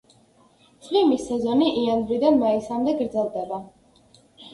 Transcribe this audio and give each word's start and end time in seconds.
წვიმის 0.85 1.27
სეზონი 1.31 1.67
იანვრიდან 1.81 2.39
მაისამდე 2.45 2.95
გრძელდება. 3.03 3.61